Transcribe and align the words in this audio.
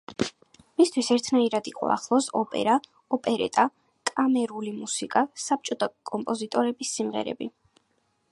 მისთვის 0.81 1.09
ერთნაირად 1.15 1.67
იყო 1.71 1.89
ახლოს 1.95 2.29
ოპერა, 2.39 2.77
ოპერეტა, 3.17 3.65
კამერული 4.11 4.73
მუსიკა, 4.79 5.25
საბჭოთა 5.45 5.91
კომპოზიტორების 6.13 6.97
სიმღერები. 6.97 7.51